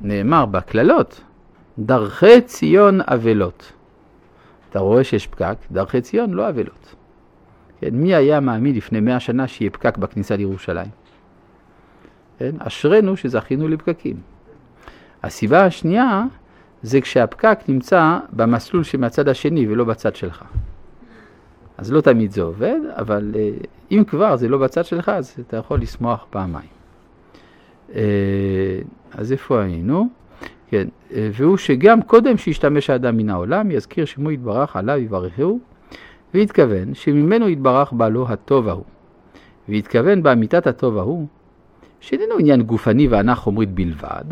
[0.00, 1.20] שנאמר בקללות,
[1.78, 3.72] דרכי ציון אבלות.
[4.70, 6.94] אתה רואה שיש פקק, דרכי ציון לא אבלות.
[7.80, 10.90] כן, מי היה מאמין לפני מאה שנה שיהיה פקק בכניסה לירושלים?
[12.38, 14.16] כן, אשרינו שזכינו לפקקים.
[15.22, 16.24] הסיבה השנייה
[16.82, 20.44] זה כשהפקק נמצא במסלול שמהצד השני ולא בצד שלך.
[21.78, 23.50] אז לא תמיד זה עובד, אבל אה,
[23.90, 26.68] אם כבר זה לא בצד שלך, אז אתה יכול לשמוח פעמיים.
[27.94, 28.00] אה,
[29.12, 30.08] אז איפה היינו?
[30.70, 35.60] כן, אה, והוא שגם קודם שישתמש האדם מן העולם, יזכיר שמו יתברך עליו יברכהו,
[36.34, 38.84] והתכוון שממנו יתברך בה לו הטוב ההוא.
[39.68, 41.26] והתכוון באמיתת הטוב ההוא,
[42.00, 44.24] שאיננו עניין גופני ואנך חומרית בלבד,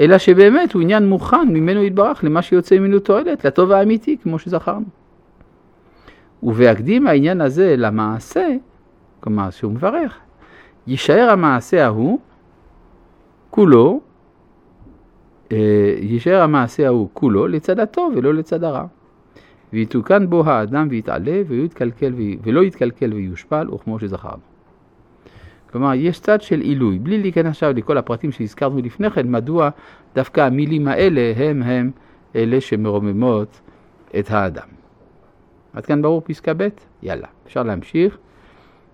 [0.00, 4.86] אלא שבאמת הוא עניין מוכן ממנו יתברך למה שיוצא ממנו תועלת, לטוב האמיתי, כמו שזכרנו.
[6.42, 8.48] ובהקדים העניין הזה למעשה,
[9.20, 10.18] כלומר שהוא מברך,
[10.86, 12.18] יישאר המעשה ההוא
[13.50, 14.00] כולו,
[16.00, 18.84] יישאר המעשה ההוא כולו לצד הטוב ולא לצד הרע.
[19.72, 21.42] ויתוקן בו האדם ויתעלה
[22.42, 24.42] ולא יתקלקל ויושפל, וכמו שזכרנו.
[25.72, 29.70] כלומר, יש צד של עילוי, בלי להיכנס עכשיו לכל הפרטים שהזכרנו לפני כן, מדוע
[30.14, 31.90] דווקא המילים האלה הם הם
[32.36, 33.60] אלה שמרוממות
[34.18, 34.68] את האדם.
[35.72, 36.68] עד כאן ברור פסקה ב'?
[37.02, 38.18] יאללה, אפשר להמשיך.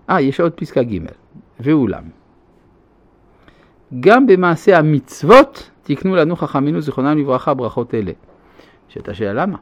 [0.09, 0.99] אה, יש עוד פסקה ג',
[1.59, 2.03] ואולם.
[3.99, 8.11] גם במעשה המצוות תקנו לנו חכמינו זיכרונם לברכה ברכות אלה.
[8.87, 9.57] שאתה שאלה למה?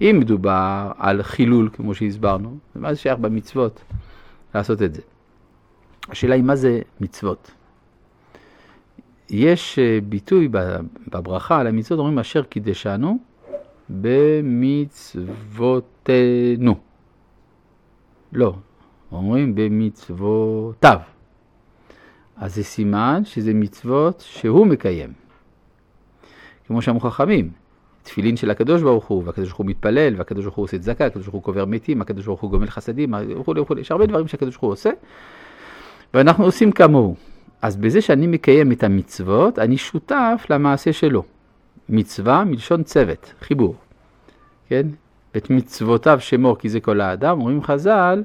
[0.00, 3.84] אם מדובר על חילול, כמו שהסברנו, מה זה שייך במצוות
[4.54, 5.02] לעשות את זה?
[6.08, 7.50] השאלה היא מה זה מצוות.
[9.30, 10.48] יש אה, ביטוי
[11.08, 13.18] בברכה על המצוות, אומרים אשר קידשנו
[13.88, 15.14] במצוותינו.
[18.32, 18.54] לא,
[19.12, 20.98] אומרים במצוותיו.
[22.36, 25.12] אז זה סימן שזה מצוות שהוא מקיים.
[26.66, 27.50] כמו שאמרו חכמים,
[28.02, 31.24] תפילין של הקדוש ברוך הוא, והקדוש ברוך הוא מתפלל, והקדוש ברוך הוא עושה צדקה, הקדוש
[31.24, 34.54] ברוך הוא קובר מתים, הקדוש ברוך הוא גומל חסדים, וכולי וכולי, יש הרבה דברים שהקדוש
[34.54, 34.90] ברוך הוא עושה,
[36.14, 37.16] ואנחנו עושים כמוהו.
[37.62, 41.24] אז בזה שאני מקיים את המצוות, אני שותף למעשה שלו.
[41.88, 43.74] מצווה מלשון צוות, חיבור.
[44.68, 44.86] כן?
[45.36, 48.22] את מצוותיו שמור כי זה כל האדם, אומרים חז"ל,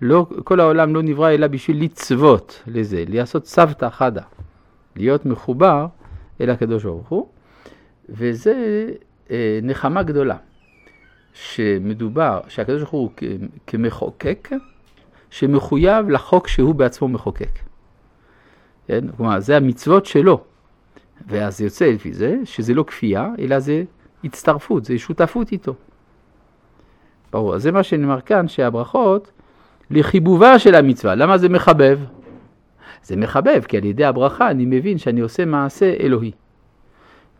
[0.00, 4.22] לא, כל העולם לא נברא אלא בשביל לצוות לזה, לעשות סבתא חדה,
[4.96, 5.86] להיות מחובר
[6.40, 7.28] אל הקדוש ברוך הוא,
[8.08, 8.86] וזה
[9.30, 10.36] אה, נחמה גדולה,
[11.32, 13.10] שמדובר, שהקדוש ברוך הוא
[13.66, 14.48] כמחוקק,
[15.30, 17.58] שמחויב לחוק שהוא בעצמו מחוקק.
[18.86, 19.04] כן?
[19.16, 20.44] כלומר, זה המצוות שלו.
[21.26, 23.84] ואז יוצא לפי זה שזה לא כפייה, אלא זה
[24.24, 25.74] הצטרפות, זה שותפות איתו.
[27.32, 29.32] ברור, אז זה מה שנאמר כאן, שהברכות
[29.90, 31.14] לחיבובה של המצווה.
[31.14, 32.00] למה זה מחבב?
[33.02, 36.32] זה מחבב, כי על ידי הברכה אני מבין שאני עושה מעשה אלוהי.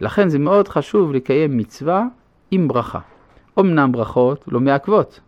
[0.00, 2.04] לכן זה מאוד חשוב לקיים מצווה
[2.50, 3.00] עם ברכה.
[3.60, 5.20] אמנם ברכות לא מעכבות,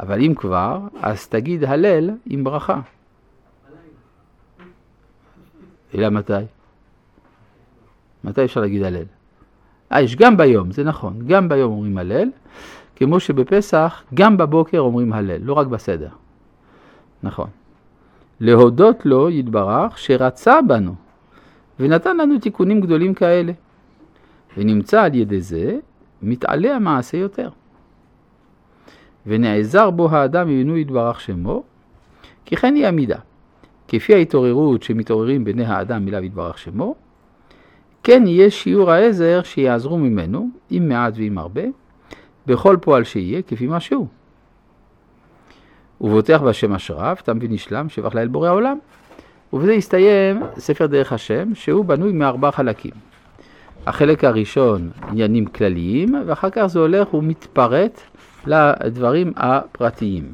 [0.00, 2.80] אבל אם כבר, אז תגיד הלל עם ברכה.
[5.94, 6.32] אלא מתי?
[8.24, 9.04] מתי אפשר להגיד הלל?
[9.92, 12.28] אה, יש גם ביום, זה נכון, גם ביום אומרים הלל,
[12.96, 16.08] כמו שבפסח גם בבוקר אומרים הלל, לא רק בסדר.
[17.24, 17.48] נכון.
[18.40, 20.94] להודות לו יתברך שרצה בנו
[21.80, 23.52] ונתן לנו תיקונים גדולים כאלה.
[24.56, 25.78] ונמצא על ידי זה
[26.22, 27.48] מתעלה המעשה יותר.
[29.26, 31.62] ונעזר בו האדם ממנו יתברך שמו,
[32.44, 33.18] כי כן היא המידה.
[33.88, 36.94] כפי ההתעוררות שמתעוררים בני האדם מלאו יתברך שמו,
[38.02, 41.62] כן יהיה שיעור העזר שיעזרו ממנו, אם מעט ואם הרבה,
[42.46, 44.06] בכל פועל שיהיה, כפי מה שהוא.
[46.00, 48.78] ובוטח בהשם אשריו, תם ונשלם, שבח לאל בורא העולם.
[49.52, 52.92] ובזה הסתיים ספר דרך השם, שהוא בנוי מארבעה חלקים.
[53.86, 58.00] החלק הראשון עניינים כלליים, ואחר כך זה הולך ומתפרט
[58.46, 60.32] לדברים הפרטיים.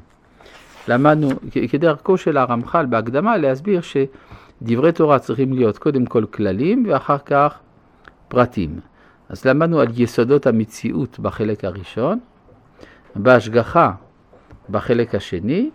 [0.89, 1.29] למדנו,
[1.71, 7.59] כדרכו של הרמח"ל בהקדמה, להסביר שדברי תורה צריכים להיות קודם כל כללים ואחר כך
[8.29, 8.81] פרטים.
[9.29, 12.19] אז למדנו על יסודות המציאות בחלק הראשון,
[13.17, 13.93] בהשגחה
[14.71, 15.71] בחלק השני,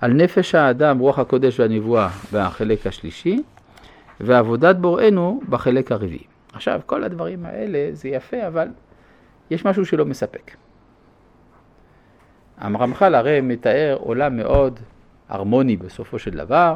[0.00, 3.42] על נפש האדם, רוח הקודש והנבואה בחלק השלישי,
[4.20, 6.24] ועבודת בוראנו בחלק הרביעי.
[6.52, 8.68] עכשיו, כל הדברים האלה זה יפה, אבל
[9.50, 10.56] יש משהו שלא מספק.
[12.58, 14.80] הרמח"ל הרי מתאר עולם מאוד
[15.28, 16.74] הרמוני בסופו של דבר.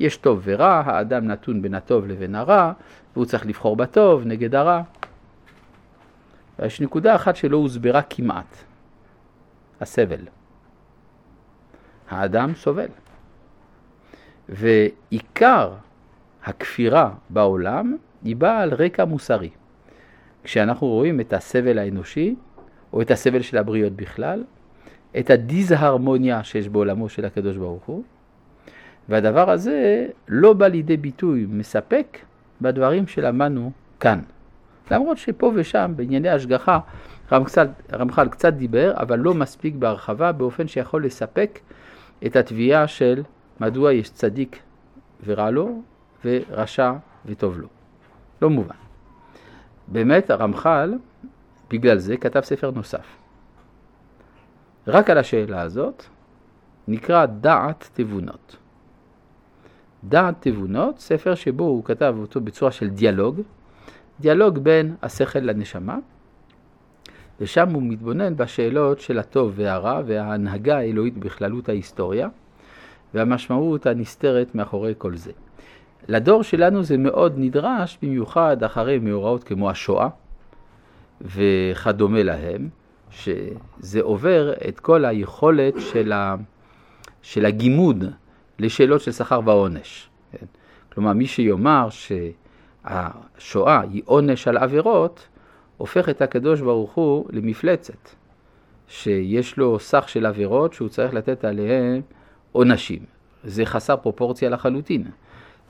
[0.00, 2.72] יש טוב ורע, האדם נתון בין הטוב לבין הרע,
[3.12, 4.82] והוא צריך לבחור בטוב נגד הרע.
[6.62, 8.56] יש נקודה אחת שלא הוסברה כמעט,
[9.80, 10.37] הסבל.
[12.10, 12.88] האדם סובל.
[14.48, 15.72] ועיקר
[16.44, 19.50] הכפירה בעולם היא באה על רקע מוסרי.
[20.44, 22.34] כשאנחנו רואים את הסבל האנושי,
[22.92, 24.44] או את הסבל של הבריות בכלל,
[25.18, 28.02] את הדיזהרמוניה שיש בעולמו של הקדוש ברוך הוא,
[29.08, 32.18] והדבר הזה לא בא לידי ביטוי מספק
[32.60, 34.20] בדברים שלמדנו כאן.
[34.90, 36.78] למרות שפה ושם בענייני השגחה
[37.92, 41.58] רמח"ל קצת דיבר, אבל לא מספיק בהרחבה, באופן שיכול לספק
[42.26, 43.22] את התביעה של
[43.60, 44.62] מדוע יש צדיק
[45.24, 45.82] ורע לו,
[46.24, 46.92] ורשע
[47.26, 47.68] וטוב לו.
[48.42, 48.74] לא מובן.
[49.88, 50.94] באמת הרמח"ל,
[51.70, 53.16] בגלל זה, כתב ספר נוסף.
[54.86, 56.04] רק על השאלה הזאת
[56.88, 58.56] נקרא דעת תבונות.
[60.04, 63.40] דעת תבונות, ספר שבו הוא כתב אותו בצורה של דיאלוג,
[64.20, 65.98] דיאלוג בין השכל לנשמה,
[67.40, 72.28] ושם הוא מתבונן בשאלות של הטוב והרע וההנהגה האלוהית בכללות ההיסטוריה,
[73.14, 75.32] והמשמעות הנסתרת מאחורי כל זה.
[76.08, 80.08] לדור שלנו זה מאוד נדרש, במיוחד אחרי מאורעות כמו השואה
[81.20, 82.68] וכדומה להם,
[83.10, 86.36] שזה עובר את כל היכולת של, ה,
[87.22, 88.04] של הגימוד
[88.58, 90.08] לשאלות של שכר ועונש.
[90.32, 90.46] כן?
[90.92, 91.88] כלומר, מי שיאמר
[92.84, 95.26] שהשואה היא עונש על עבירות,
[95.78, 98.08] הופך את הקדוש ברוך הוא למפלצת,
[98.88, 102.00] שיש לו סך של עבירות שהוא צריך לתת עליהן
[102.52, 102.98] עונשים.
[103.44, 105.04] זה חסר פרופורציה לחלוטין,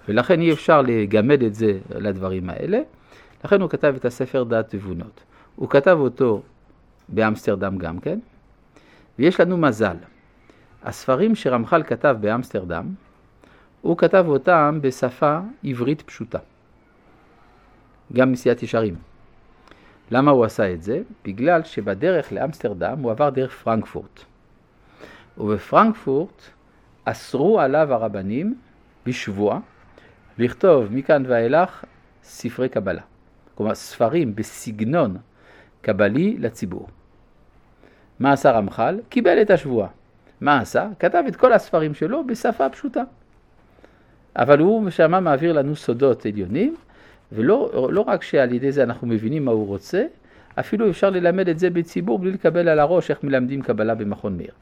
[0.08, 2.80] ולכן אי אפשר לגמד את זה לדברים האלה.
[3.44, 5.20] לכן הוא כתב את הספר דעת תבונות.
[5.56, 6.42] הוא כתב אותו
[7.08, 8.18] באמסטרדם גם כן,
[9.18, 9.96] ויש לנו מזל.
[10.82, 12.86] הספרים שרמח"ל כתב באמסטרדם,
[13.80, 16.38] הוא כתב אותם בשפה עברית פשוטה,
[18.12, 18.94] גם מסיעת ישרים.
[20.10, 21.00] למה הוא עשה את זה?
[21.24, 24.20] בגלל שבדרך לאמסטרדם הוא עבר דרך פרנקפורט.
[25.38, 26.42] ובפרנקפורט
[27.04, 28.54] אסרו עליו הרבנים
[29.06, 29.60] בשבוע
[30.38, 31.84] לכתוב מכאן ואילך
[32.22, 33.02] ספרי קבלה.
[33.54, 35.16] כלומר ספרים בסגנון
[35.80, 36.88] קבלי לציבור.
[38.18, 39.00] מה עשה רמח"ל?
[39.08, 39.88] קיבל את השבועה.
[40.40, 40.88] מה עשה?
[40.98, 43.02] כתב את כל הספרים שלו בשפה פשוטה.
[44.36, 46.76] אבל הוא שמה מעביר לנו סודות עליונים,
[47.32, 50.04] ולא לא רק שעל ידי זה אנחנו מבינים מה הוא רוצה,
[50.58, 54.52] אפילו אפשר ללמד את זה בציבור בלי לקבל על הראש איך מלמדים קבלה במכון מאיר.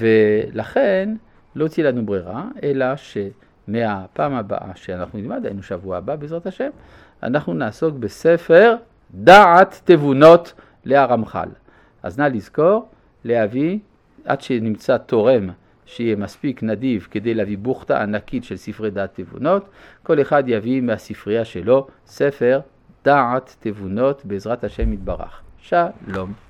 [0.00, 1.14] ולכן
[1.56, 6.70] לא תהיה לנו ברירה, אלא שמהפעם הבאה שאנחנו נלמד, היינו שבוע הבא בעזרת השם,
[7.22, 8.74] אנחנו נעסוק בספר
[9.14, 10.52] דעת תבונות
[10.84, 11.48] להרמח"ל.
[12.02, 12.88] אז נא לזכור
[13.24, 13.78] להביא,
[14.24, 15.48] עד שנמצא תורם
[15.86, 19.68] שיהיה מספיק נדיב כדי להביא בוכתה ענקית של ספרי דעת תבונות,
[20.02, 22.60] כל אחד יביא מהספרייה שלו ספר
[23.04, 25.40] דעת תבונות בעזרת השם יתברך.
[25.58, 26.45] שלום.